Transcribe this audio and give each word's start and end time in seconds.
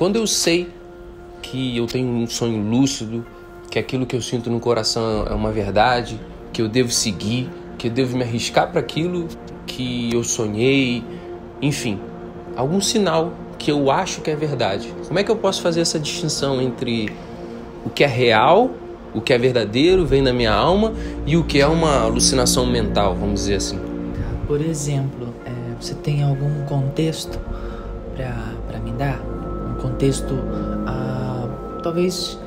Quando 0.00 0.16
eu 0.16 0.26
sei 0.26 0.66
que 1.42 1.76
eu 1.76 1.86
tenho 1.86 2.08
um 2.08 2.26
sonho 2.26 2.58
lúcido, 2.58 3.22
que 3.70 3.78
aquilo 3.78 4.06
que 4.06 4.16
eu 4.16 4.22
sinto 4.22 4.48
no 4.48 4.58
coração 4.58 5.26
é 5.28 5.34
uma 5.34 5.52
verdade, 5.52 6.18
que 6.54 6.62
eu 6.62 6.70
devo 6.70 6.90
seguir, 6.90 7.50
que 7.76 7.88
eu 7.88 7.90
devo 7.90 8.16
me 8.16 8.22
arriscar 8.22 8.70
para 8.70 8.80
aquilo 8.80 9.28
que 9.66 10.08
eu 10.10 10.24
sonhei, 10.24 11.04
enfim, 11.60 12.00
algum 12.56 12.80
sinal 12.80 13.34
que 13.58 13.70
eu 13.70 13.90
acho 13.90 14.22
que 14.22 14.30
é 14.30 14.34
verdade. 14.34 14.90
Como 15.06 15.18
é 15.18 15.22
que 15.22 15.30
eu 15.30 15.36
posso 15.36 15.60
fazer 15.60 15.82
essa 15.82 15.98
distinção 15.98 16.62
entre 16.62 17.12
o 17.84 17.90
que 17.90 18.02
é 18.02 18.06
real, 18.06 18.70
o 19.12 19.20
que 19.20 19.34
é 19.34 19.38
verdadeiro, 19.38 20.06
vem 20.06 20.24
da 20.24 20.32
minha 20.32 20.54
alma, 20.54 20.94
e 21.26 21.36
o 21.36 21.44
que 21.44 21.60
é 21.60 21.66
uma 21.66 22.04
alucinação 22.04 22.64
mental, 22.64 23.14
vamos 23.14 23.40
dizer 23.40 23.56
assim? 23.56 23.78
Por 24.46 24.62
exemplo, 24.62 25.34
é, 25.44 25.50
você 25.78 25.92
tem 25.92 26.22
algum 26.22 26.64
contexto 26.64 27.38
para 28.16 28.78
me 28.78 28.92
dar? 28.92 29.29
Contexto, 29.80 30.34
ah, 30.86 31.48
talvez 31.82 32.38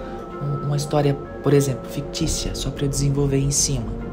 uma 0.63 0.77
história, 0.77 1.15
por 1.41 1.53
exemplo, 1.53 1.89
fictícia, 1.89 2.55
só 2.55 2.69
para 2.69 2.85
eu 2.85 2.89
desenvolver 2.89 3.39
em 3.39 3.51
cima. 3.51 4.03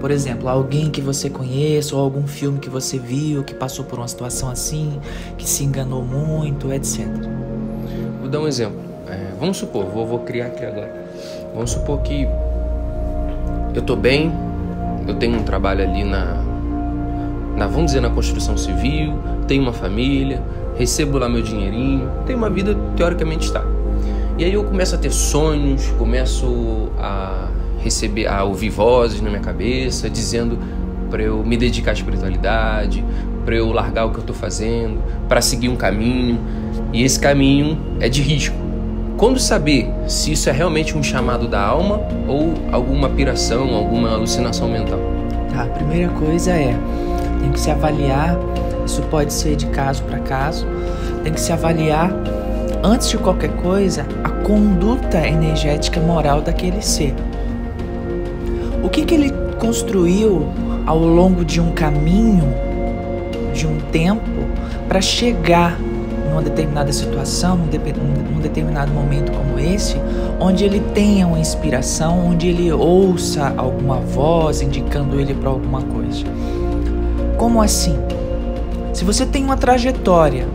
Por 0.00 0.10
exemplo, 0.10 0.48
alguém 0.48 0.90
que 0.90 1.00
você 1.00 1.30
conheça 1.30 1.96
ou 1.96 2.02
algum 2.02 2.26
filme 2.26 2.58
que 2.58 2.68
você 2.68 2.98
viu 2.98 3.42
que 3.42 3.54
passou 3.54 3.84
por 3.84 3.98
uma 3.98 4.08
situação 4.08 4.50
assim, 4.50 5.00
que 5.38 5.48
se 5.48 5.64
enganou 5.64 6.02
muito, 6.02 6.70
etc. 6.72 7.06
Vou 8.20 8.28
dar 8.28 8.40
um 8.40 8.46
exemplo. 8.46 8.78
É, 9.08 9.32
vamos 9.38 9.56
supor, 9.56 9.86
vou, 9.86 10.06
vou 10.06 10.18
criar 10.20 10.46
aqui 10.46 10.64
agora. 10.64 11.06
Vamos 11.54 11.70
supor 11.70 12.02
que 12.02 12.28
eu 13.74 13.82
tô 13.82 13.96
bem, 13.96 14.32
eu 15.08 15.14
tenho 15.14 15.38
um 15.38 15.42
trabalho 15.42 15.82
ali 15.82 16.04
na, 16.04 16.42
na 17.56 17.66
vamos 17.66 17.86
dizer, 17.86 18.00
na 18.00 18.10
construção 18.10 18.56
civil, 18.56 19.14
tenho 19.46 19.62
uma 19.62 19.72
família, 19.72 20.42
recebo 20.76 21.18
lá 21.18 21.28
meu 21.28 21.42
dinheirinho, 21.42 22.10
tenho 22.26 22.38
uma 22.38 22.50
vida 22.50 22.76
teoricamente 22.96 23.46
estável. 23.46 23.70
E 24.36 24.44
aí 24.44 24.52
eu 24.52 24.64
começo 24.64 24.94
a 24.94 24.98
ter 24.98 25.12
sonhos, 25.12 25.86
começo 25.98 26.88
a 26.98 27.48
receber, 27.78 28.26
a 28.26 28.42
ouvir 28.44 28.70
vozes 28.70 29.20
na 29.20 29.28
minha 29.28 29.42
cabeça 29.42 30.10
dizendo 30.10 30.58
para 31.10 31.22
eu 31.22 31.44
me 31.44 31.56
dedicar 31.56 31.92
à 31.92 31.94
espiritualidade, 31.94 33.04
para 33.44 33.54
eu 33.54 33.70
largar 33.70 34.06
o 34.06 34.10
que 34.10 34.16
eu 34.16 34.20
estou 34.22 34.34
fazendo, 34.34 35.00
para 35.28 35.40
seguir 35.40 35.68
um 35.68 35.76
caminho. 35.76 36.40
E 36.92 37.04
esse 37.04 37.20
caminho 37.20 37.78
é 38.00 38.08
de 38.08 38.20
risco. 38.20 38.56
Quando 39.16 39.38
saber 39.38 39.88
se 40.08 40.32
isso 40.32 40.48
é 40.48 40.52
realmente 40.52 40.98
um 40.98 41.02
chamado 41.02 41.46
da 41.46 41.60
alma 41.60 42.00
ou 42.26 42.54
alguma 42.72 43.08
piração, 43.08 43.74
alguma 43.74 44.12
alucinação 44.12 44.68
mental? 44.68 44.98
Tá, 45.52 45.62
a 45.62 45.66
primeira 45.66 46.08
coisa 46.12 46.50
é 46.50 46.76
tem 47.40 47.52
que 47.52 47.60
se 47.60 47.70
avaliar. 47.70 48.36
Isso 48.84 49.02
pode 49.02 49.32
ser 49.32 49.56
de 49.56 49.66
caso 49.66 50.02
para 50.02 50.18
caso. 50.20 50.66
Tem 51.22 51.32
que 51.32 51.40
se 51.40 51.52
avaliar 51.52 52.10
antes 52.82 53.08
de 53.08 53.18
qualquer 53.18 53.50
coisa 53.56 54.06
a 54.22 54.28
conduta 54.28 55.26
energética 55.26 56.00
moral 56.00 56.40
daquele 56.40 56.82
ser 56.82 57.14
o 58.84 58.90
que, 58.90 59.02
que 59.02 59.14
ele 59.14 59.32
construiu 59.58 60.46
ao 60.84 60.98
longo 60.98 61.42
de 61.42 61.58
um 61.58 61.72
caminho, 61.72 62.54
de 63.54 63.66
um 63.66 63.80
tempo, 63.90 64.20
para 64.86 65.00
chegar 65.00 65.80
numa 66.28 66.42
determinada 66.42 66.92
situação, 66.92 67.56
num, 67.56 67.66
de, 67.66 67.78
num, 67.78 68.40
determinado 68.40 68.92
momento 68.92 69.32
como 69.32 69.58
esse, 69.58 69.96
onde 70.38 70.64
ele 70.64 70.80
tenha 70.92 71.26
uma 71.26 71.38
inspiração, 71.38 72.26
onde 72.26 72.48
ele 72.48 72.70
ouça 72.70 73.54
alguma 73.56 73.96
voz 73.96 74.60
indicando 74.60 75.18
ele 75.18 75.32
para 75.32 75.48
alguma 75.48 75.80
coisa. 75.80 76.26
Como 77.38 77.62
assim? 77.62 77.98
Se 78.94 79.04
você 79.04 79.26
tem 79.26 79.44
uma 79.44 79.56
trajetória 79.56 80.46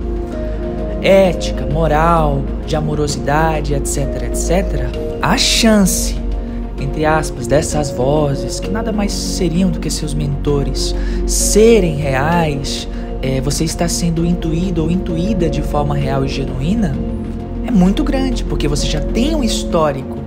ética, 1.02 1.66
moral, 1.66 2.44
de 2.66 2.76
amorosidade, 2.76 3.74
etc, 3.74 4.24
etc, 4.24 4.90
a 5.22 5.38
chance 5.38 6.20
entre 6.84 7.06
aspas, 7.06 7.48
dessas 7.48 7.92
vozes, 7.92 8.60
que 8.60 8.70
nada 8.70 8.92
mais 8.92 9.12
seriam 9.12 9.70
do 9.70 9.80
que 9.80 9.90
seus 9.90 10.14
mentores, 10.14 10.96
serem 11.28 11.96
reais, 11.96 12.88
é, 13.22 13.42
você 13.42 13.64
está 13.64 13.88
sendo 13.88 14.26
intuído 14.26 14.84
ou 14.84 14.92
intuída 14.92 15.50
de 15.50 15.62
forma 15.62 15.96
real 15.96 16.24
e 16.24 16.28
genuína, 16.28 16.96
é 17.68 17.72
muito 17.72 18.04
grande, 18.04 18.44
porque 18.44 18.68
você 18.68 18.88
já 18.88 19.02
tem 19.02 19.36
um 19.36 19.44
histórico, 19.44 20.18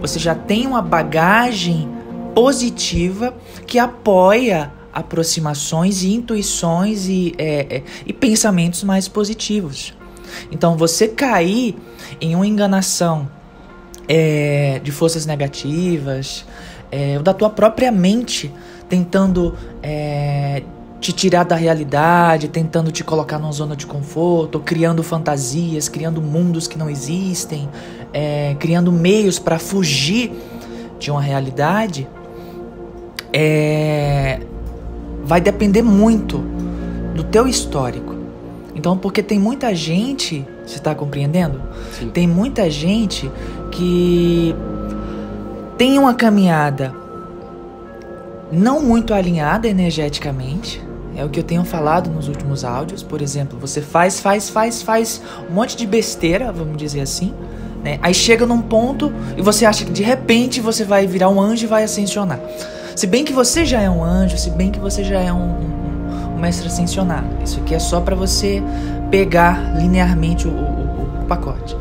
você 0.00 0.18
já 0.18 0.34
tem 0.34 0.66
uma 0.66 0.82
bagagem 0.82 1.88
positiva 2.34 3.34
que 3.66 3.78
apoia 3.78 4.72
aproximações 4.92 6.02
e 6.02 6.12
intuições 6.14 7.06
e, 7.08 7.34
é, 7.38 7.76
é, 7.76 7.82
e 8.06 8.12
pensamentos 8.12 8.82
mais 8.84 9.08
positivos. 9.08 9.94
Então, 10.50 10.76
você 10.76 11.08
cair 11.08 11.76
em 12.20 12.34
uma 12.34 12.46
enganação 12.46 13.28
é, 14.08 14.80
de 14.82 14.90
forças 14.90 15.26
negativas, 15.26 16.44
é, 16.90 17.16
ou 17.16 17.22
da 17.22 17.32
tua 17.32 17.50
própria 17.50 17.92
mente 17.92 18.52
tentando 18.88 19.54
é, 19.82 20.62
te 21.00 21.12
tirar 21.12 21.44
da 21.44 21.54
realidade, 21.54 22.48
tentando 22.48 22.90
te 22.90 23.02
colocar 23.02 23.38
numa 23.38 23.52
zona 23.52 23.76
de 23.76 23.86
conforto, 23.86 24.60
criando 24.60 25.02
fantasias, 25.02 25.88
criando 25.88 26.20
mundos 26.20 26.66
que 26.66 26.76
não 26.76 26.90
existem, 26.90 27.68
é, 28.12 28.54
criando 28.58 28.90
meios 28.92 29.38
para 29.38 29.58
fugir 29.58 30.32
de 30.98 31.10
uma 31.10 31.22
realidade, 31.22 32.06
é, 33.32 34.40
vai 35.24 35.40
depender 35.40 35.82
muito 35.82 36.38
do 37.14 37.24
teu 37.24 37.46
histórico. 37.46 38.14
Então, 38.74 38.96
porque 38.96 39.22
tem 39.22 39.38
muita 39.38 39.74
gente, 39.74 40.46
você 40.64 40.76
está 40.76 40.94
compreendendo? 40.94 41.60
Sim. 41.98 42.08
Tem 42.08 42.26
muita 42.26 42.70
gente 42.70 43.30
que 43.70 44.54
tem 45.76 45.98
uma 45.98 46.14
caminhada 46.14 46.94
não 48.52 48.80
muito 48.82 49.14
alinhada 49.14 49.68
energeticamente. 49.68 50.82
É 51.16 51.24
o 51.24 51.28
que 51.28 51.38
eu 51.38 51.44
tenho 51.44 51.64
falado 51.64 52.10
nos 52.10 52.28
últimos 52.28 52.64
áudios. 52.64 53.02
Por 53.02 53.20
exemplo, 53.20 53.58
você 53.58 53.80
faz, 53.80 54.20
faz, 54.20 54.48
faz, 54.48 54.82
faz 54.82 55.22
um 55.50 55.54
monte 55.54 55.76
de 55.76 55.86
besteira, 55.86 56.52
vamos 56.52 56.76
dizer 56.76 57.00
assim. 57.00 57.34
Né? 57.82 57.98
Aí 58.02 58.14
chega 58.14 58.46
num 58.46 58.60
ponto 58.60 59.12
e 59.36 59.42
você 59.42 59.64
acha 59.64 59.84
que 59.84 59.90
de 59.90 60.02
repente 60.02 60.60
você 60.60 60.84
vai 60.84 61.06
virar 61.06 61.28
um 61.28 61.40
anjo 61.40 61.64
e 61.64 61.66
vai 61.66 61.84
ascensionar. 61.84 62.40
Se 62.94 63.06
bem 63.06 63.24
que 63.24 63.32
você 63.32 63.64
já 63.64 63.80
é 63.80 63.88
um 63.88 64.02
anjo, 64.04 64.36
se 64.36 64.50
bem 64.50 64.70
que 64.70 64.78
você 64.78 65.04
já 65.04 65.20
é 65.20 65.32
um, 65.32 65.38
um, 65.38 66.34
um 66.34 66.38
mestre 66.38 66.66
ascensionado. 66.66 67.26
Isso 67.44 67.60
aqui 67.60 67.74
é 67.74 67.78
só 67.78 68.00
para 68.00 68.14
você 68.16 68.62
pegar 69.10 69.76
linearmente 69.76 70.46
o, 70.46 70.50
o, 70.50 71.22
o 71.22 71.24
pacote. 71.26 71.76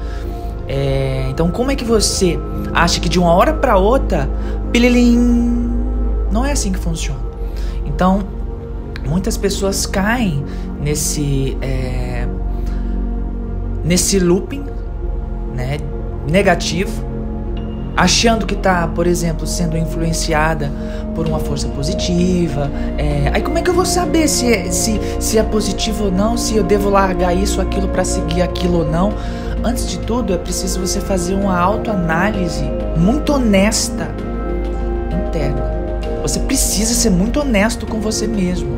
É, 0.67 1.27
então, 1.29 1.49
como 1.49 1.71
é 1.71 1.75
que 1.75 1.83
você 1.83 2.39
acha 2.73 2.99
que 2.99 3.09
de 3.09 3.19
uma 3.19 3.33
hora 3.33 3.53
para 3.53 3.77
outra, 3.77 4.29
pililim, 4.71 5.69
não 6.31 6.45
é 6.45 6.51
assim 6.51 6.71
que 6.71 6.79
funciona. 6.79 7.19
Então, 7.85 8.21
muitas 9.07 9.35
pessoas 9.35 9.85
caem 9.85 10.45
nesse 10.79 11.57
é, 11.61 12.27
nesse 13.83 14.19
looping, 14.19 14.63
né, 15.55 15.77
negativo, 16.29 17.03
achando 17.99 18.45
que 18.45 18.53
está, 18.53 18.87
por 18.87 19.05
exemplo, 19.05 19.45
sendo 19.45 19.77
influenciada 19.77 20.71
por 21.13 21.27
uma 21.27 21.37
força 21.37 21.67
positiva. 21.67 22.71
É, 22.97 23.29
aí 23.33 23.41
como 23.41 23.57
é 23.57 23.61
que 23.61 23.69
eu 23.69 23.73
vou 23.73 23.83
saber 23.83 24.29
se 24.29 24.49
é, 24.49 24.71
se, 24.71 25.01
se 25.19 25.37
é 25.37 25.43
positivo 25.43 26.05
ou 26.05 26.11
não, 26.11 26.37
se 26.37 26.55
eu 26.55 26.63
devo 26.63 26.89
largar 26.89 27.35
isso, 27.35 27.59
aquilo 27.59 27.89
para 27.89 28.05
seguir 28.05 28.41
aquilo 28.41 28.79
ou 28.79 28.89
não? 28.89 29.11
Antes 29.65 29.85
de 29.89 29.99
tudo, 29.99 30.33
é 30.33 30.37
preciso 30.37 30.79
você 30.79 31.01
fazer 31.01 31.33
uma 31.33 31.59
autoanálise 31.59 32.63
muito 32.95 33.33
honesta 33.33 34.07
interna. 35.27 35.69
Você 36.21 36.39
precisa 36.39 36.93
ser 36.93 37.09
muito 37.09 37.41
honesto 37.41 37.85
com 37.85 37.99
você 37.99 38.25
mesmo. 38.27 38.77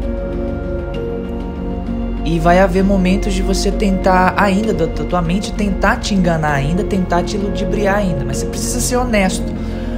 E 2.31 2.39
vai 2.39 2.59
haver 2.59 2.83
momentos 2.83 3.33
de 3.33 3.41
você 3.41 3.71
tentar 3.71 4.33
ainda, 4.37 4.73
da 4.73 4.87
tua 4.87 5.21
mente 5.21 5.51
tentar 5.51 5.97
te 5.97 6.15
enganar 6.15 6.53
ainda, 6.53 6.83
tentar 6.83 7.23
te 7.23 7.37
ludibriar 7.37 7.97
ainda, 7.97 8.23
mas 8.23 8.37
você 8.37 8.45
precisa 8.45 8.79
ser 8.79 8.95
honesto. 8.95 9.43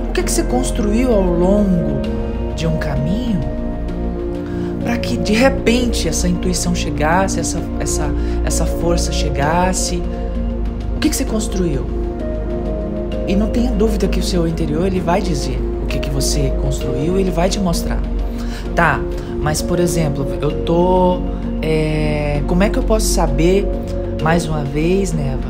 O 0.10 0.12
que 0.12 0.20
é 0.20 0.24
que 0.24 0.32
você 0.32 0.44
construiu 0.44 1.14
ao 1.14 1.24
longo 1.24 2.02
de 2.56 2.66
um 2.66 2.78
caminho 2.78 3.40
para 4.84 4.98
que 4.98 5.16
de 5.16 5.34
repente 5.34 6.08
essa 6.08 6.28
intuição 6.28 6.74
chegasse, 6.74 7.40
essa, 7.40 7.62
essa, 7.80 8.12
essa 8.46 8.66
força 8.66 9.12
chegasse, 9.12 10.02
que, 11.04 11.10
que 11.10 11.16
você 11.18 11.26
construiu? 11.26 11.86
E 13.28 13.36
não 13.36 13.50
tenha 13.50 13.72
dúvida 13.72 14.08
que 14.08 14.22
o 14.22 14.24
seu 14.24 14.48
interior 14.48 14.88
ele 14.88 15.02
vai 15.02 15.22
dizer 15.22 15.60
o 15.84 15.86
que, 15.86 16.00
que 16.00 16.10
você 16.10 16.54
construiu, 16.62 17.20
ele 17.20 17.30
vai 17.30 17.50
te 17.50 17.60
mostrar. 17.60 18.02
Tá, 18.74 19.02
mas 19.38 19.62
por 19.62 19.82
exemplo, 19.82 20.26
eu 20.42 20.64
tô. 20.64 21.20
É, 21.66 22.44
como 22.46 22.62
é 22.62 22.70
que 22.70 22.78
eu 22.78 22.84
posso 22.84 23.06
saber, 23.08 23.66
mais 24.22 24.46
uma 24.46 24.66
vez, 24.66 25.14
Neva? 25.14 25.48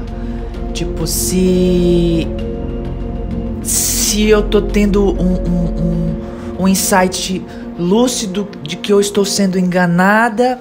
Tipo, 0.72 1.08
se. 1.08 2.28
Se 3.64 4.30
eu 4.30 4.44
tô 4.44 4.62
tendo 4.62 5.04
um, 5.04 5.34
um, 5.34 5.66
um, 5.82 6.16
um 6.60 6.68
insight 6.68 7.44
lúcido 7.80 8.48
de 8.62 8.76
que 8.76 8.94
eu 8.94 9.02
estou 9.02 9.26
sendo 9.26 9.58
enganada 9.58 10.60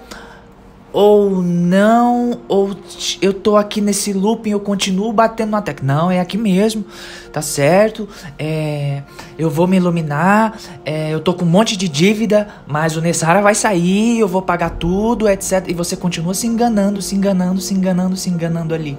ou 0.93 1.43
não, 1.43 2.41
ou 2.47 2.77
eu 3.21 3.33
tô 3.33 3.57
aqui 3.57 3.81
nesse 3.81 4.13
looping, 4.13 4.51
eu 4.51 4.61
continuo 4.61 5.13
batendo 5.13 5.51
na 5.51 5.63
tecla. 5.63 5.87
Não, 5.87 6.11
é 6.11 6.21
aqui 6.21 6.37
mesmo, 6.37 6.85
tá 7.33 7.41
certo? 7.41 8.07
É, 8.39 9.03
eu 9.39 9.49
vou 9.49 9.67
me 9.67 9.79
iluminar, 9.79 10.59
é, 10.85 11.13
eu 11.13 11.21
tô 11.21 11.33
com 11.33 11.45
um 11.45 11.49
monte 11.49 11.77
de 11.77 11.89
dívida, 11.89 12.49
mas 12.67 12.97
o 12.97 13.01
Nessara 13.01 13.41
vai 13.41 13.55
sair, 13.55 14.19
eu 14.19 14.29
vou 14.29 14.43
pagar 14.43 14.71
tudo, 14.71 15.29
etc. 15.29 15.65
E 15.69 15.73
você 15.73 15.97
continua 15.97 16.35
se 16.35 16.47
enganando, 16.47 17.01
se 17.01 17.15
enganando, 17.15 17.61
se 17.61 17.73
enganando, 17.73 18.17
se 18.17 18.29
enganando 18.29 18.75
ali. 18.75 18.99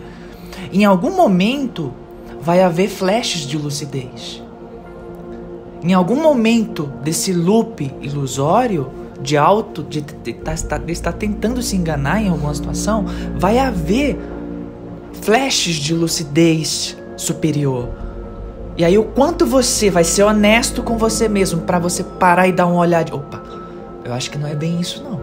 Em 0.72 0.86
algum 0.86 1.16
momento 1.16 1.94
vai 2.42 2.64
haver 2.64 2.90
flashes 2.90 3.42
de 3.42 3.58
lucidez. 3.58 4.42
Em 5.84 5.94
algum 5.94 6.16
momento 6.16 6.90
desse 7.04 7.34
loop 7.34 7.94
ilusório, 8.02 9.03
de 9.24 9.38
alto, 9.38 9.82
de, 9.82 10.00
estar 10.00 10.56
tá, 10.56 10.78
tá 10.78 11.12
tentando 11.12 11.62
se 11.64 11.76
enganar 11.76 12.22
em 12.22 12.30
alguma 12.30 12.54
situação, 12.54 13.06
vai 13.38 13.58
haver 13.58 14.20
flashes 15.22 15.76
de 15.76 15.94
lucidez 15.94 16.98
superior. 17.16 17.90
E 18.76 18.84
aí 18.84 18.98
o 18.98 19.04
quanto 19.04 19.46
você 19.46 19.90
vai 19.90 20.04
ser 20.04 20.24
honesto 20.24 20.84
com 20.84 20.98
você 20.98 21.30
mesmo 21.30 21.62
para 21.62 21.80
você 21.80 22.04
parar 22.04 22.48
e 22.48 22.52
dar 22.52 22.66
uma 22.66 22.80
olhada, 22.80 23.16
opa, 23.16 23.42
eu 24.04 24.14
acho 24.14 24.30
que 24.30 24.38
não 24.38 24.48
é 24.48 24.56
bem 24.56 24.80
isso 24.82 25.04
não. 25.04 25.22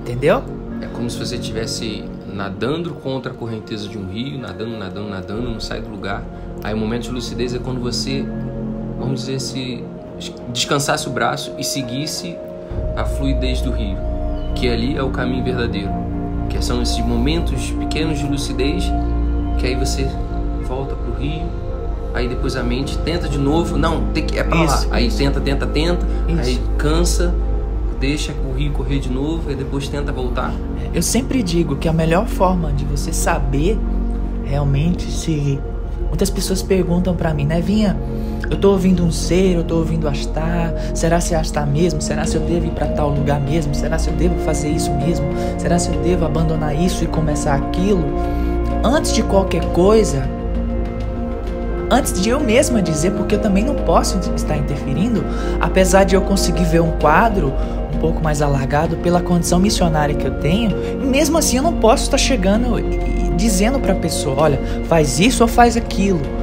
Entendeu? 0.00 0.42
É 0.80 0.86
como 0.86 1.10
se 1.10 1.18
você 1.18 1.36
estivesse 1.36 2.04
nadando 2.32 2.94
contra 2.94 3.32
a 3.32 3.34
correnteza 3.34 3.86
de 3.86 3.98
um 3.98 4.08
rio, 4.08 4.38
nadando, 4.38 4.78
nadando, 4.78 5.08
nadando, 5.10 5.50
não 5.50 5.60
sai 5.60 5.82
do 5.82 5.90
lugar. 5.90 6.24
Aí 6.62 6.72
o 6.72 6.76
momento 6.76 7.02
de 7.02 7.10
lucidez 7.10 7.54
é 7.54 7.58
quando 7.58 7.80
você, 7.80 8.24
vamos 8.98 9.20
dizer, 9.20 9.40
se 9.40 9.84
descansasse 10.52 11.08
o 11.08 11.10
braço 11.10 11.52
e 11.58 11.64
seguisse 11.64 12.36
a 12.96 13.04
fluidez 13.04 13.60
do 13.60 13.70
rio, 13.70 13.96
que 14.54 14.68
ali 14.68 14.96
é 14.96 15.02
o 15.02 15.10
caminho 15.10 15.44
verdadeiro, 15.44 15.90
que 16.48 16.62
são 16.62 16.82
esses 16.82 16.98
momentos 16.98 17.70
pequenos 17.70 18.18
de 18.18 18.26
lucidez 18.26 18.84
que 19.58 19.66
aí 19.66 19.74
você 19.74 20.08
volta 20.66 20.94
pro 20.94 21.14
rio, 21.14 21.42
aí 22.14 22.28
depois 22.28 22.56
a 22.56 22.62
mente 22.62 22.96
tenta 22.98 23.28
de 23.28 23.38
novo, 23.38 23.76
não, 23.76 24.06
tem 24.12 24.24
que 24.24 24.38
é 24.38 24.44
para 24.44 24.62
lá, 24.62 24.86
aí 24.90 25.06
isso. 25.06 25.18
tenta, 25.18 25.40
tenta, 25.40 25.66
tenta, 25.66 26.06
isso. 26.28 26.40
aí 26.40 26.60
cansa, 26.78 27.34
deixa 28.00 28.32
o 28.32 28.52
rio 28.56 28.72
correr 28.72 28.98
de 28.98 29.10
novo 29.10 29.50
e 29.50 29.54
depois 29.54 29.88
tenta 29.88 30.10
voltar. 30.10 30.52
Eu 30.94 31.02
sempre 31.02 31.42
digo 31.42 31.76
que 31.76 31.88
a 31.88 31.92
melhor 31.92 32.26
forma 32.26 32.72
de 32.72 32.84
você 32.84 33.12
saber 33.12 33.78
realmente 34.44 35.10
se 35.10 35.60
muitas 36.08 36.30
pessoas 36.30 36.62
perguntam 36.62 37.14
para 37.14 37.32
mim, 37.34 37.44
né, 37.44 37.60
Vinha, 37.60 37.96
eu 38.48 38.56
tô 38.56 38.70
ouvindo 38.70 39.04
um 39.04 39.10
ser, 39.10 39.56
eu 39.56 39.64
tô 39.64 39.76
ouvindo 39.76 40.08
Astar. 40.08 40.72
Será 40.94 41.20
se 41.20 41.34
é 41.34 41.36
Astar 41.36 41.66
mesmo? 41.66 42.00
Será 42.00 42.24
se 42.24 42.36
eu 42.36 42.42
devo 42.42 42.66
ir 42.66 42.70
para 42.70 42.86
tal 42.88 43.10
lugar 43.10 43.40
mesmo? 43.40 43.74
Será 43.74 43.98
se 43.98 44.08
eu 44.08 44.14
devo 44.14 44.38
fazer 44.44 44.70
isso 44.70 44.92
mesmo? 44.92 45.26
Será 45.58 45.78
se 45.78 45.90
eu 45.92 46.00
devo 46.00 46.24
abandonar 46.24 46.74
isso 46.74 47.04
e 47.04 47.06
começar 47.06 47.54
aquilo? 47.54 48.04
Antes 48.82 49.12
de 49.12 49.22
qualquer 49.22 49.64
coisa, 49.72 50.22
antes 51.90 52.20
de 52.20 52.30
eu 52.30 52.40
mesma 52.40 52.80
dizer, 52.80 53.12
porque 53.12 53.34
eu 53.34 53.40
também 53.40 53.64
não 53.64 53.74
posso 53.74 54.18
estar 54.34 54.56
interferindo, 54.56 55.22
apesar 55.60 56.04
de 56.04 56.14
eu 56.14 56.22
conseguir 56.22 56.64
ver 56.64 56.80
um 56.80 56.92
quadro 56.92 57.52
um 57.94 57.98
pouco 57.98 58.22
mais 58.22 58.40
alargado 58.40 58.96
pela 58.96 59.20
condição 59.20 59.58
missionária 59.58 60.14
que 60.14 60.26
eu 60.26 60.38
tenho, 60.38 60.70
e 61.02 61.06
mesmo 61.06 61.36
assim 61.36 61.58
eu 61.58 61.62
não 61.62 61.74
posso 61.74 62.04
estar 62.04 62.18
chegando 62.18 62.78
e 62.78 63.30
dizendo 63.36 63.78
para 63.78 63.92
a 63.92 63.96
pessoa, 63.96 64.36
olha, 64.38 64.58
faz 64.88 65.20
isso 65.20 65.42
ou 65.42 65.48
faz 65.48 65.76
aquilo 65.76 66.39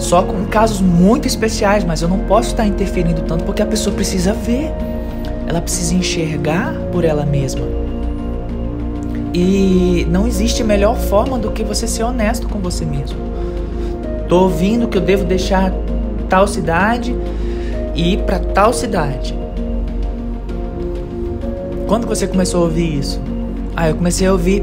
só 0.00 0.22
com 0.22 0.46
casos 0.46 0.80
muito 0.80 1.28
especiais, 1.28 1.84
mas 1.84 2.02
eu 2.02 2.08
não 2.08 2.20
posso 2.20 2.48
estar 2.48 2.66
interferindo 2.66 3.22
tanto 3.22 3.44
porque 3.44 3.62
a 3.62 3.66
pessoa 3.66 3.94
precisa 3.94 4.32
ver. 4.32 4.72
Ela 5.46 5.60
precisa 5.60 5.94
enxergar 5.94 6.74
por 6.90 7.04
ela 7.04 7.26
mesma. 7.26 7.66
E 9.34 10.06
não 10.10 10.26
existe 10.26 10.64
melhor 10.64 10.96
forma 10.96 11.38
do 11.38 11.50
que 11.50 11.62
você 11.62 11.86
ser 11.86 12.02
honesto 12.02 12.48
com 12.48 12.58
você 12.58 12.84
mesmo. 12.84 13.18
Tô 14.28 14.44
ouvindo 14.44 14.88
que 14.88 14.96
eu 14.96 15.02
devo 15.02 15.24
deixar 15.24 15.72
tal 16.28 16.48
cidade 16.48 17.14
e 17.94 18.14
ir 18.14 18.22
para 18.22 18.38
tal 18.38 18.72
cidade. 18.72 19.38
Quando 21.86 22.06
você 22.06 22.26
começou 22.26 22.62
a 22.62 22.64
ouvir 22.64 22.98
isso? 22.98 23.20
Ah, 23.76 23.88
eu 23.88 23.96
comecei 23.96 24.26
a 24.26 24.32
ouvir 24.32 24.62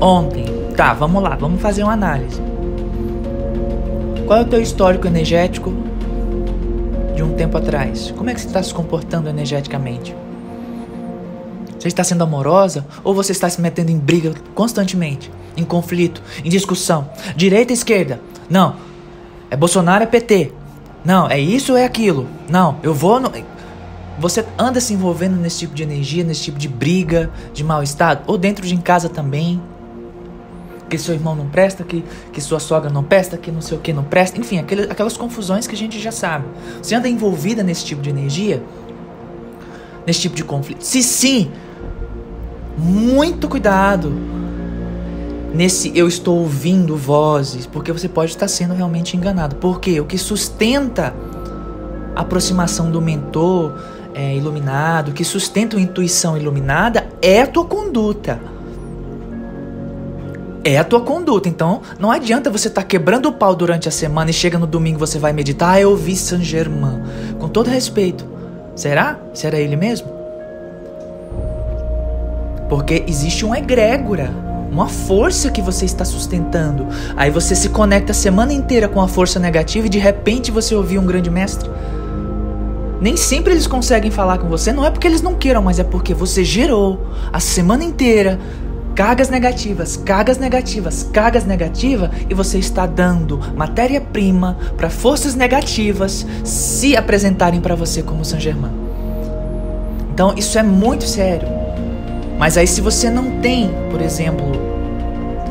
ontem. 0.00 0.44
Tá, 0.76 0.92
vamos 0.92 1.22
lá, 1.22 1.36
vamos 1.36 1.62
fazer 1.62 1.84
uma 1.84 1.92
análise. 1.92 2.53
Qual 4.26 4.38
é 4.38 4.42
o 4.42 4.46
teu 4.46 4.60
histórico 4.60 5.06
energético 5.06 5.70
de 7.14 7.22
um 7.22 7.34
tempo 7.34 7.58
atrás? 7.58 8.10
Como 8.16 8.30
é 8.30 8.34
que 8.34 8.40
você 8.40 8.46
está 8.46 8.62
se 8.62 8.72
comportando 8.72 9.28
energeticamente? 9.28 10.16
Você 11.78 11.88
está 11.88 12.02
sendo 12.02 12.24
amorosa 12.24 12.86
ou 13.04 13.14
você 13.14 13.32
está 13.32 13.50
se 13.50 13.60
metendo 13.60 13.90
em 13.90 13.98
briga 13.98 14.32
constantemente, 14.54 15.30
em 15.54 15.62
conflito, 15.62 16.22
em 16.42 16.48
discussão? 16.48 17.10
Direita 17.36 17.74
e 17.74 17.74
esquerda? 17.74 18.18
Não. 18.48 18.76
É 19.50 19.56
Bolsonaro 19.56 20.04
é 20.04 20.06
PT. 20.06 20.52
Não, 21.04 21.28
é 21.28 21.38
isso 21.38 21.72
ou 21.72 21.78
é 21.78 21.84
aquilo? 21.84 22.26
Não, 22.48 22.78
eu 22.82 22.94
vou 22.94 23.20
no... 23.20 23.30
Você 24.18 24.42
anda 24.56 24.80
se 24.80 24.94
envolvendo 24.94 25.36
nesse 25.36 25.58
tipo 25.58 25.74
de 25.74 25.82
energia, 25.82 26.24
nesse 26.24 26.44
tipo 26.44 26.58
de 26.58 26.68
briga, 26.68 27.30
de 27.52 27.62
mal 27.62 27.82
estado, 27.82 28.22
ou 28.26 28.38
dentro 28.38 28.66
de 28.66 28.74
casa 28.78 29.10
também? 29.10 29.60
Que 30.96 31.02
seu 31.02 31.14
irmão 31.14 31.34
não 31.34 31.46
presta, 31.48 31.84
que, 31.84 32.04
que 32.32 32.40
sua 32.40 32.58
sogra 32.58 32.90
não 32.90 33.02
presta, 33.02 33.36
que 33.36 33.50
não 33.50 33.60
sei 33.60 33.76
o 33.76 33.80
que 33.80 33.92
não 33.92 34.04
presta. 34.04 34.38
Enfim, 34.38 34.58
aquele, 34.58 34.82
aquelas 34.84 35.16
confusões 35.16 35.66
que 35.66 35.74
a 35.74 35.78
gente 35.78 36.00
já 36.00 36.12
sabe. 36.12 36.46
Você 36.82 36.94
anda 36.94 37.08
envolvida 37.08 37.62
nesse 37.62 37.84
tipo 37.84 38.02
de 38.02 38.10
energia? 38.10 38.62
Nesse 40.06 40.20
tipo 40.20 40.36
de 40.36 40.44
conflito? 40.44 40.82
Se 40.84 41.02
sim, 41.02 41.50
muito 42.76 43.48
cuidado 43.48 44.12
nesse 45.54 45.96
eu 45.96 46.08
estou 46.08 46.38
ouvindo 46.40 46.96
vozes, 46.96 47.66
porque 47.66 47.92
você 47.92 48.08
pode 48.08 48.32
estar 48.32 48.48
sendo 48.48 48.74
realmente 48.74 49.16
enganado. 49.16 49.56
Porque 49.56 50.00
o 50.00 50.04
que 50.04 50.18
sustenta 50.18 51.14
a 52.14 52.20
aproximação 52.20 52.90
do 52.90 53.00
mentor 53.00 53.72
é, 54.14 54.36
iluminado, 54.36 55.10
o 55.10 55.12
que 55.12 55.24
sustenta 55.24 55.76
a 55.76 55.80
intuição 55.80 56.36
iluminada 56.36 57.08
é 57.22 57.42
a 57.42 57.46
tua 57.46 57.64
conduta 57.64 58.53
é 60.64 60.78
a 60.78 60.84
tua 60.84 61.02
conduta. 61.02 61.48
Então, 61.48 61.82
não 61.98 62.10
adianta 62.10 62.50
você 62.50 62.68
estar 62.68 62.82
tá 62.82 62.86
quebrando 62.86 63.28
o 63.28 63.32
pau 63.32 63.54
durante 63.54 63.88
a 63.88 63.92
semana 63.92 64.30
e 64.30 64.32
chega 64.32 64.58
no 64.58 64.66
domingo 64.66 64.98
você 64.98 65.18
vai 65.18 65.32
meditar. 65.32 65.74
Ah, 65.74 65.80
eu 65.80 65.94
vi 65.94 66.16
Saint 66.16 66.42
Germain. 66.42 67.02
Com 67.38 67.48
todo 67.48 67.68
respeito. 67.68 68.24
Será? 68.74 69.18
Será 69.34 69.58
ele 69.58 69.76
mesmo? 69.76 70.08
Porque 72.68 73.04
existe 73.06 73.44
uma 73.44 73.58
egrégora, 73.58 74.32
uma 74.70 74.88
força 74.88 75.50
que 75.50 75.60
você 75.60 75.84
está 75.84 76.04
sustentando. 76.04 76.86
Aí 77.16 77.30
você 77.30 77.54
se 77.54 77.68
conecta 77.68 78.12
a 78.12 78.14
semana 78.14 78.52
inteira 78.52 78.88
com 78.88 79.00
a 79.00 79.06
força 79.06 79.38
negativa 79.38 79.86
e 79.86 79.90
de 79.90 79.98
repente 79.98 80.50
você 80.50 80.74
ouviu 80.74 81.00
um 81.00 81.06
grande 81.06 81.30
mestre. 81.30 81.70
Nem 83.00 83.16
sempre 83.16 83.52
eles 83.52 83.66
conseguem 83.66 84.10
falar 84.10 84.38
com 84.38 84.48
você, 84.48 84.72
não 84.72 84.84
é 84.84 84.90
porque 84.90 85.06
eles 85.06 85.20
não 85.20 85.34
queiram, 85.34 85.62
mas 85.62 85.78
é 85.78 85.84
porque 85.84 86.14
você 86.14 86.42
gerou 86.42 87.06
a 87.32 87.38
semana 87.38 87.84
inteira 87.84 88.40
cargas 88.94 89.28
negativas, 89.28 89.96
cargas 89.96 90.38
negativas, 90.38 91.02
cargas 91.12 91.44
negativas 91.44 92.10
e 92.28 92.34
você 92.34 92.58
está 92.58 92.86
dando 92.86 93.40
matéria-prima 93.56 94.56
para 94.76 94.88
forças 94.88 95.34
negativas 95.34 96.24
se 96.44 96.96
apresentarem 96.96 97.60
para 97.60 97.74
você 97.74 98.02
como 98.02 98.24
Saint 98.24 98.42
Germain. 98.42 98.72
Então 100.12 100.32
isso 100.36 100.58
é 100.58 100.62
muito 100.62 101.04
sério. 101.04 101.48
Mas 102.38 102.56
aí 102.56 102.66
se 102.66 102.80
você 102.80 103.10
não 103.10 103.40
tem, 103.40 103.70
por 103.90 104.00
exemplo, 104.00 104.46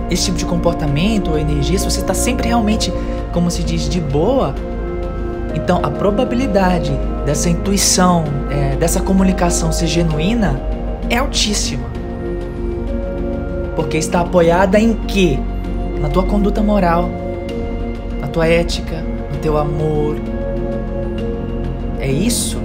esse 0.10 0.26
tipo 0.26 0.38
de 0.38 0.46
comportamento 0.46 1.32
ou 1.32 1.38
energia, 1.38 1.78
se 1.78 1.86
você 1.86 2.00
está 2.00 2.14
sempre 2.14 2.48
realmente, 2.48 2.94
como 3.34 3.52
se 3.52 3.64
diz, 3.64 3.90
de 3.90 4.00
boa, 4.00 4.56
então 5.54 5.80
a 5.84 5.90
probabilidade 5.90 6.92
dessa 7.26 7.50
intuição, 7.50 8.24
é, 8.50 8.76
dessa 8.78 9.02
comunicação 9.02 9.72
ser 9.72 9.88
genuína 9.88 10.60
é 11.10 11.18
altíssima. 11.18 11.93
Porque 13.76 13.98
está 13.98 14.22
apoiada 14.22 14.80
em 14.80 14.94
quê? 14.94 15.40
Na 16.00 16.10
tua 16.10 16.24
conduta 16.24 16.62
moral, 16.62 17.10
na 18.20 18.28
tua 18.28 18.48
ética, 18.48 19.04
no 19.32 19.38
teu 19.40 19.58
amor. 19.58 20.18
É 22.00 22.12
isso. 22.12 22.62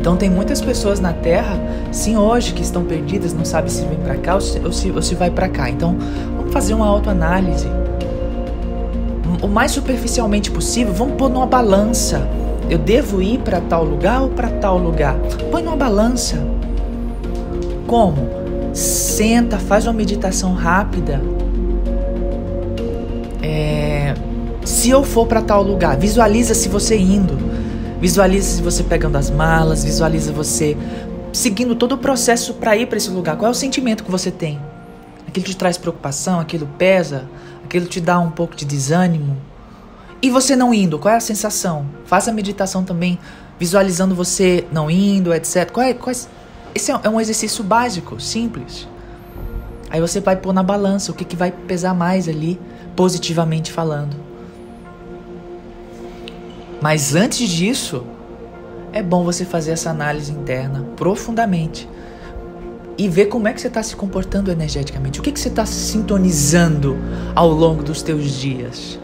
Então 0.00 0.16
tem 0.16 0.30
muitas 0.30 0.60
pessoas 0.60 1.00
na 1.00 1.12
Terra, 1.12 1.58
sim, 1.90 2.16
hoje 2.16 2.52
que 2.52 2.62
estão 2.62 2.84
perdidas, 2.84 3.34
não 3.34 3.44
sabem 3.44 3.68
se 3.68 3.84
vem 3.84 3.98
para 3.98 4.16
cá 4.16 4.36
ou 4.36 4.40
se, 4.40 4.58
ou 4.60 4.72
se, 4.72 4.90
ou 4.90 5.02
se 5.02 5.14
vai 5.14 5.30
para 5.30 5.48
cá. 5.48 5.68
Então 5.68 5.96
vamos 6.36 6.52
fazer 6.52 6.74
uma 6.74 6.86
autoanálise. 6.86 7.68
O 9.42 9.46
mais 9.46 9.70
superficialmente 9.72 10.50
possível, 10.50 10.92
vamos 10.92 11.16
pôr 11.16 11.28
numa 11.28 11.46
balança. 11.46 12.26
Eu 12.70 12.78
devo 12.78 13.22
ir 13.22 13.38
para 13.38 13.60
tal 13.60 13.84
lugar 13.84 14.22
ou 14.22 14.28
para 14.28 14.48
tal 14.48 14.78
lugar? 14.78 15.16
Põe 15.50 15.62
numa 15.62 15.76
balança. 15.76 16.36
Como? 17.86 18.37
Senta, 18.78 19.58
faz 19.58 19.86
uma 19.88 19.92
meditação 19.92 20.54
rápida. 20.54 21.20
É, 23.42 24.14
se 24.64 24.88
eu 24.88 25.02
for 25.02 25.26
para 25.26 25.42
tal 25.42 25.64
lugar, 25.64 25.96
visualiza 25.96 26.54
se 26.54 26.68
você 26.68 26.96
indo. 26.96 27.36
Visualiza 28.00 28.48
se 28.56 28.62
você 28.62 28.84
pegando 28.84 29.16
as 29.18 29.30
malas, 29.30 29.82
visualiza 29.82 30.32
você 30.32 30.76
seguindo 31.32 31.74
todo 31.74 31.96
o 31.96 31.98
processo 31.98 32.54
para 32.54 32.76
ir 32.76 32.86
para 32.86 32.98
esse 32.98 33.10
lugar. 33.10 33.36
Qual 33.36 33.48
é 33.48 33.50
o 33.50 33.54
sentimento 33.54 34.04
que 34.04 34.12
você 34.12 34.30
tem? 34.30 34.60
Aquilo 35.26 35.44
te 35.44 35.56
traz 35.56 35.76
preocupação, 35.76 36.38
aquilo 36.38 36.68
pesa, 36.78 37.28
aquilo 37.64 37.86
te 37.86 38.00
dá 38.00 38.20
um 38.20 38.30
pouco 38.30 38.54
de 38.54 38.64
desânimo. 38.64 39.36
E 40.22 40.30
você 40.30 40.54
não 40.54 40.72
indo, 40.72 41.00
qual 41.00 41.14
é 41.14 41.16
a 41.16 41.20
sensação? 41.20 41.84
Faça 42.04 42.30
a 42.30 42.32
meditação 42.32 42.84
também, 42.84 43.18
visualizando 43.58 44.14
você 44.14 44.64
não 44.70 44.88
indo, 44.88 45.34
etc. 45.34 45.68
Qual 45.68 45.84
é, 45.84 45.92
qual 45.94 46.12
é, 46.12 46.37
esse 46.74 46.90
é 46.90 47.08
um 47.08 47.20
exercício 47.20 47.64
básico, 47.64 48.20
simples. 48.20 48.86
Aí 49.90 50.00
você 50.00 50.20
vai 50.20 50.36
pôr 50.36 50.52
na 50.52 50.62
balança 50.62 51.10
o 51.10 51.14
que, 51.14 51.24
que 51.24 51.36
vai 51.36 51.50
pesar 51.50 51.94
mais 51.94 52.28
ali, 52.28 52.60
positivamente 52.94 53.72
falando. 53.72 54.16
Mas 56.80 57.14
antes 57.14 57.48
disso, 57.48 58.04
é 58.92 59.02
bom 59.02 59.24
você 59.24 59.44
fazer 59.44 59.72
essa 59.72 59.90
análise 59.90 60.30
interna 60.32 60.84
profundamente 60.96 61.88
e 62.96 63.08
ver 63.08 63.26
como 63.26 63.48
é 63.48 63.52
que 63.52 63.60
você 63.60 63.68
está 63.68 63.82
se 63.82 63.96
comportando 63.96 64.50
energeticamente. 64.50 65.20
O 65.20 65.22
que, 65.22 65.32
que 65.32 65.40
você 65.40 65.48
está 65.48 65.64
sintonizando 65.64 66.98
ao 67.34 67.48
longo 67.48 67.82
dos 67.82 68.02
teus 68.02 68.32
dias? 68.32 68.98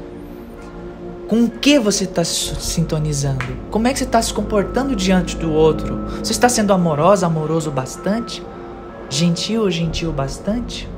Com 1.29 1.45
o 1.45 1.51
que 1.51 1.79
você 1.79 2.05
está 2.05 2.23
sintonizando? 2.23 3.47
Como 3.71 3.89
é 3.89 3.93
que 3.93 3.99
você 3.99 4.05
está 4.05 4.21
se 4.21 4.33
comportando 4.33 4.95
diante 4.95 5.37
do 5.37 5.51
outro? 5.51 6.05
Você 6.19 6.33
está 6.33 6.51
sendo 6.51 6.73
amorosa, 6.73 7.27
amoroso 7.27 7.71
bastante? 7.71 8.43
Gentil 9.09 9.63
ou 9.63 9.71
gentil 9.71 10.13
bastante? 10.13 10.89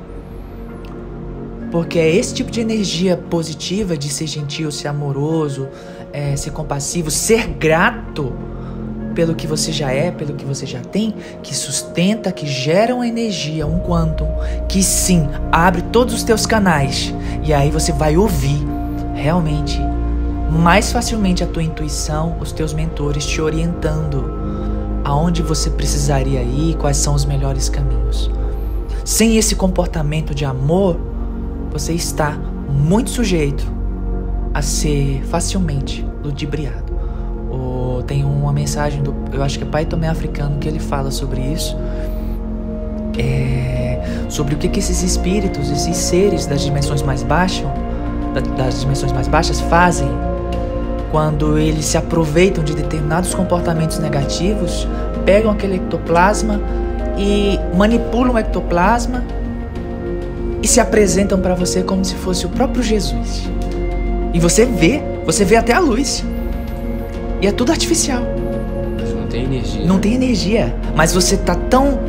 Porque 1.71 1.97
é 1.97 2.13
esse 2.13 2.33
tipo 2.33 2.51
de 2.51 2.59
energia 2.59 3.15
positiva 3.15 3.97
de 3.97 4.09
ser 4.09 4.27
gentil, 4.27 4.69
ser 4.69 4.89
amoroso, 4.89 5.69
é, 6.11 6.35
ser 6.35 6.51
compassivo, 6.51 7.09
ser 7.09 7.47
grato 7.47 8.33
pelo 9.15 9.33
que 9.33 9.47
você 9.47 9.71
já 9.71 9.91
é, 9.91 10.11
pelo 10.11 10.33
que 10.33 10.45
você 10.45 10.65
já 10.65 10.81
tem, 10.81 11.15
que 11.41 11.55
sustenta, 11.55 12.31
que 12.33 12.45
gera 12.45 12.93
uma 12.93 13.07
energia, 13.07 13.65
um 13.65 13.79
quantum, 13.79 14.27
que 14.67 14.83
sim, 14.83 15.27
abre 15.51 15.81
todos 15.83 16.13
os 16.13 16.23
teus 16.23 16.45
canais. 16.45 17.13
E 17.43 17.53
aí 17.53 17.71
você 17.71 17.91
vai 17.91 18.17
ouvir 18.17 18.59
realmente 19.15 19.79
mais 20.51 20.91
facilmente 20.91 21.43
a 21.43 21.47
tua 21.47 21.63
intuição, 21.63 22.37
os 22.39 22.51
teus 22.51 22.73
mentores 22.73 23.25
te 23.25 23.41
orientando 23.41 24.33
aonde 25.03 25.41
você 25.41 25.69
precisaria 25.69 26.41
ir, 26.41 26.75
quais 26.75 26.97
são 26.97 27.13
os 27.13 27.25
melhores 27.25 27.69
caminhos. 27.69 28.29
Sem 29.05 29.37
esse 29.37 29.55
comportamento 29.55 30.35
de 30.35 30.43
amor, 30.43 30.99
você 31.71 31.93
está 31.93 32.37
muito 32.69 33.09
sujeito 33.09 33.65
a 34.53 34.61
ser 34.61 35.23
facilmente 35.25 36.05
ludibriado 36.23 36.87
tem 38.07 38.23
uma 38.23 38.53
mensagem 38.53 39.03
do, 39.03 39.13
eu 39.31 39.43
acho 39.43 39.59
que 39.59 39.65
é 39.65 39.67
Pai 39.67 39.85
Tomé 39.85 40.07
Africano, 40.07 40.57
que 40.57 40.67
ele 40.67 40.79
fala 40.79 41.11
sobre 41.11 41.41
isso. 41.41 41.77
É, 43.19 43.99
sobre 44.29 44.55
o 44.55 44.57
que, 44.57 44.69
que 44.69 44.79
esses 44.79 45.03
espíritos, 45.03 45.69
esses 45.69 45.97
seres 45.97 46.45
das 46.45 46.61
dimensões 46.61 47.01
mais 47.01 47.23
baixas, 47.23 47.67
das 48.55 48.81
dimensões 48.81 49.11
mais 49.11 49.27
baixas 49.27 49.59
fazem 49.61 50.07
quando 51.11 51.57
eles 51.57 51.85
se 51.85 51.97
aproveitam 51.97 52.63
de 52.63 52.73
determinados 52.73 53.33
comportamentos 53.33 53.99
negativos, 53.99 54.87
pegam 55.25 55.51
aquele 55.51 55.75
ectoplasma 55.75 56.59
e 57.17 57.59
manipulam 57.75 58.35
o 58.35 58.37
ectoplasma 58.37 59.23
e 60.61 60.67
se 60.67 60.79
apresentam 60.79 61.39
para 61.39 61.55
você 61.55 61.81
como 61.81 62.03
se 62.03 62.15
fosse 62.15 62.45
o 62.45 62.49
próprio 62.49 62.83
Jesus. 62.83 63.49
E 64.33 64.39
você 64.39 64.65
vê, 64.65 65.01
você 65.25 65.45
vê 65.45 65.55
até 65.55 65.73
a 65.73 65.79
luz. 65.79 66.23
E 67.41 67.47
é 67.47 67.51
tudo 67.51 67.71
artificial. 67.71 68.21
Não 69.15 69.27
tem 69.27 69.43
energia. 69.43 69.85
Não 69.85 69.99
tem 69.99 70.13
energia. 70.13 70.75
Mas 70.95 71.13
você 71.13 71.37
tá 71.37 71.55
tão 71.55 71.99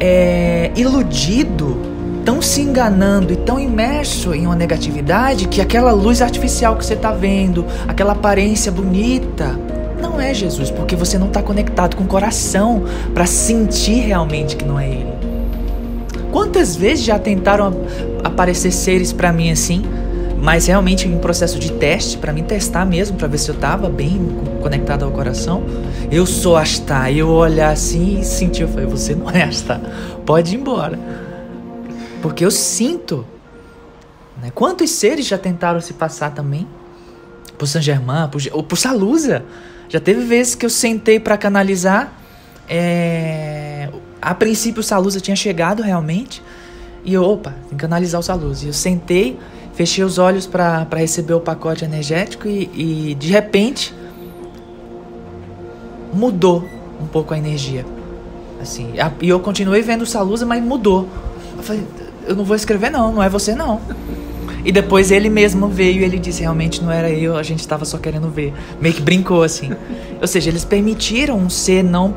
é, 0.00 0.70
iludido, 0.74 1.91
tão 2.24 2.40
se 2.40 2.60
enganando 2.60 3.32
e 3.32 3.36
tão 3.36 3.58
imerso 3.58 4.34
em 4.34 4.46
uma 4.46 4.56
negatividade 4.56 5.48
que 5.48 5.60
aquela 5.60 5.92
luz 5.92 6.22
artificial 6.22 6.76
que 6.76 6.84
você 6.84 6.96
tá 6.96 7.12
vendo, 7.12 7.64
aquela 7.86 8.12
aparência 8.12 8.70
bonita, 8.70 9.58
não 10.00 10.20
é 10.20 10.34
Jesus, 10.34 10.70
porque 10.70 10.96
você 10.96 11.18
não 11.18 11.28
está 11.28 11.42
conectado 11.42 11.96
com 11.96 12.04
o 12.04 12.06
coração 12.06 12.84
para 13.14 13.26
sentir 13.26 14.00
realmente 14.00 14.56
que 14.56 14.64
não 14.64 14.78
é 14.78 14.88
Ele. 14.88 15.12
Quantas 16.30 16.74
vezes 16.74 17.04
já 17.04 17.18
tentaram 17.18 17.74
aparecer 18.24 18.72
seres 18.72 19.12
para 19.12 19.32
mim 19.32 19.50
assim? 19.50 19.82
mas 20.42 20.66
realmente 20.66 21.06
em 21.06 21.18
processo 21.18 21.56
de 21.56 21.70
teste, 21.70 22.18
para 22.18 22.32
mim 22.32 22.42
testar 22.42 22.84
mesmo, 22.84 23.16
para 23.16 23.28
ver 23.28 23.38
se 23.38 23.48
eu 23.48 23.54
tava 23.54 23.88
bem 23.88 24.20
conectado 24.60 25.04
ao 25.04 25.12
coração. 25.12 25.62
Eu 26.10 26.26
sou 26.26 26.56
Asta, 26.56 27.12
eu 27.12 27.28
olhar 27.28 27.70
assim 27.70 28.18
e 28.18 28.24
sentir, 28.24 28.62
eu 28.62 28.68
falei, 28.68 28.84
você 28.84 29.14
não 29.14 29.30
é 29.30 29.44
Asta, 29.44 29.80
pode 30.26 30.56
ir 30.56 30.58
embora. 30.58 30.98
Porque 32.22 32.44
eu 32.44 32.50
sinto. 32.50 33.26
Né? 34.40 34.50
Quantos 34.54 34.90
seres 34.90 35.26
já 35.26 35.36
tentaram 35.36 35.80
se 35.80 35.92
passar 35.92 36.30
também? 36.30 36.66
Por 37.58 37.66
Saint 37.66 37.84
Germain, 37.84 38.28
por, 38.28 38.40
ou 38.52 38.62
por 38.62 38.76
Salusa. 38.76 39.44
Já 39.88 40.00
teve 40.00 40.22
vezes 40.22 40.54
que 40.54 40.64
eu 40.64 40.70
sentei 40.70 41.20
para 41.20 41.36
canalizar. 41.36 42.12
É... 42.68 43.90
A 44.20 44.34
princípio 44.34 44.80
o 44.80 44.82
Salusa 44.82 45.20
tinha 45.20 45.36
chegado 45.36 45.82
realmente. 45.82 46.42
E 47.04 47.12
eu, 47.12 47.22
opa, 47.24 47.54
tem 47.68 47.76
que 47.76 47.84
analisar 47.84 48.20
o 48.20 48.22
Salusa. 48.22 48.64
E 48.64 48.68
eu 48.68 48.72
sentei 48.72 49.38
Fechei 49.74 50.04
os 50.04 50.18
olhos 50.18 50.46
para 50.46 50.86
receber 50.94 51.32
o 51.32 51.40
pacote 51.40 51.84
energético 51.84 52.46
e, 52.46 53.10
e 53.10 53.14
de 53.14 53.28
repente 53.28 53.94
mudou 56.12 56.68
um 57.00 57.06
pouco 57.06 57.32
a 57.32 57.38
energia. 57.38 57.86
Assim, 58.60 58.98
a, 59.00 59.10
e 59.20 59.28
eu 59.28 59.40
continuei 59.40 59.80
vendo 59.80 60.04
Salusa, 60.04 60.44
mas 60.44 60.62
mudou. 60.62 61.08
Eu 61.56 61.62
falei, 61.62 61.86
eu 62.26 62.36
não 62.36 62.44
vou 62.44 62.56
escrever 62.56 62.90
não, 62.90 63.12
não 63.12 63.22
é 63.22 63.28
você 63.28 63.54
não. 63.54 63.80
E 64.64 64.70
depois 64.70 65.10
ele 65.10 65.28
mesmo 65.28 65.68
veio 65.68 66.02
e 66.02 66.04
ele 66.04 66.18
disse, 66.18 66.42
realmente 66.42 66.82
não 66.82 66.92
era 66.92 67.10
eu, 67.10 67.36
a 67.36 67.42
gente 67.42 67.60
estava 67.60 67.84
só 67.84 67.98
querendo 67.98 68.28
ver. 68.28 68.54
Meio 68.80 68.94
que 68.94 69.02
brincou 69.02 69.42
assim. 69.42 69.70
Ou 70.20 70.26
seja, 70.26 70.50
eles 70.50 70.64
permitiram 70.64 71.36
um 71.36 71.50
ser 71.50 71.82
não 71.82 72.14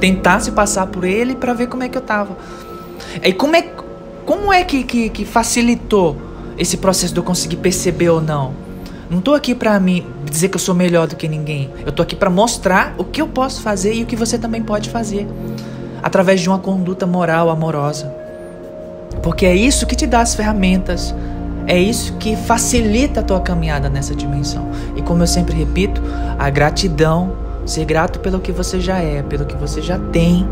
tentar 0.00 0.40
se 0.40 0.52
passar 0.52 0.86
por 0.86 1.04
ele 1.04 1.34
para 1.34 1.52
ver 1.52 1.66
como 1.66 1.82
é 1.82 1.88
que 1.88 1.98
eu 1.98 2.02
tava. 2.02 2.36
E 3.22 3.32
como 3.32 3.54
é 3.54 3.62
como 4.24 4.52
é 4.52 4.64
que, 4.64 4.84
que, 4.84 5.08
que 5.10 5.24
facilitou 5.24 6.16
esse 6.56 6.76
processo 6.76 7.12
de 7.12 7.20
eu 7.20 7.24
conseguir 7.24 7.56
perceber 7.56 8.10
ou 8.10 8.20
não? 8.20 8.54
Não 9.10 9.20
tô 9.20 9.34
aqui 9.34 9.54
para 9.54 9.78
mim 9.80 10.06
dizer 10.30 10.48
que 10.48 10.56
eu 10.56 10.60
sou 10.60 10.74
melhor 10.74 11.08
do 11.08 11.16
que 11.16 11.26
ninguém. 11.26 11.68
Eu 11.84 11.90
tô 11.90 12.02
aqui 12.02 12.14
para 12.14 12.30
mostrar 12.30 12.94
o 12.96 13.04
que 13.04 13.20
eu 13.20 13.26
posso 13.26 13.60
fazer 13.60 13.92
e 13.92 14.04
o 14.04 14.06
que 14.06 14.14
você 14.14 14.38
também 14.38 14.62
pode 14.62 14.88
fazer 14.88 15.26
através 16.02 16.40
de 16.40 16.48
uma 16.48 16.58
conduta 16.58 17.06
moral 17.06 17.50
amorosa. 17.50 18.19
Porque 19.22 19.44
é 19.44 19.54
isso 19.54 19.86
que 19.86 19.94
te 19.94 20.06
dá 20.06 20.20
as 20.20 20.34
ferramentas, 20.34 21.14
é 21.66 21.78
isso 21.78 22.14
que 22.14 22.36
facilita 22.36 23.20
a 23.20 23.22
tua 23.22 23.40
caminhada 23.40 23.88
nessa 23.88 24.14
dimensão. 24.14 24.68
E 24.96 25.02
como 25.02 25.22
eu 25.22 25.26
sempre 25.26 25.54
repito, 25.54 26.00
a 26.38 26.48
gratidão, 26.48 27.36
ser 27.66 27.84
grato 27.84 28.18
pelo 28.20 28.40
que 28.40 28.50
você 28.50 28.80
já 28.80 28.98
é, 28.98 29.22
pelo 29.22 29.44
que 29.44 29.56
você 29.56 29.82
já 29.82 29.98
tem, 29.98 30.48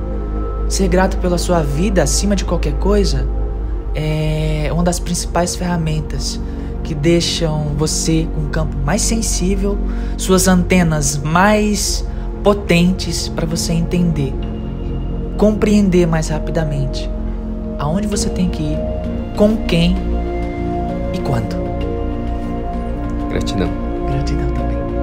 ser 0.69 0.89
grato 0.89 1.17
pela 1.19 1.39
sua 1.39 1.63
vida 1.63 2.03
acima 2.03 2.37
de 2.37 2.45
qualquer 2.45 2.75
coisa, 2.75 3.27
é 3.95 4.69
uma 4.73 4.83
das 4.83 5.01
principais 5.01 5.57
ferramentas 5.57 6.39
que 6.85 6.95
deixam 6.95 7.73
você 7.77 8.29
com 8.35 8.43
um 8.43 8.49
campo 8.49 8.77
mais 8.85 9.03
sensível, 9.03 9.79
suas 10.17 10.47
antenas 10.47 11.17
mais 11.17 12.05
potentes 12.45 13.29
para 13.29 13.47
você 13.47 13.73
entender, 13.73 14.35
compreender 15.37 16.07
mais 16.07 16.29
rapidamente 16.29 17.11
aonde 17.79 18.07
você 18.07 18.29
tem 18.29 18.49
que 18.49 18.63
ir, 18.63 18.79
com 19.37 19.57
quem 19.67 19.97
e 21.15 21.19
quando. 21.19 21.57
Gratidão. 23.29 23.71
Gratidão 24.11 24.51
também. 24.51 24.98